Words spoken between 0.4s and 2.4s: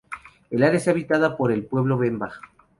El área está habitada por el pueblo Bemba.